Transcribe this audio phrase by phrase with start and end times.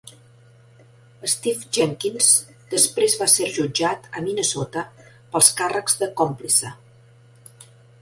[1.33, 2.31] Stif Jenkins
[2.73, 6.77] després va ser jutjat a Minnesota pels càrrecs de còmplice.